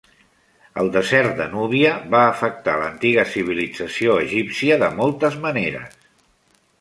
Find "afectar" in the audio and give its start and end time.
2.29-2.75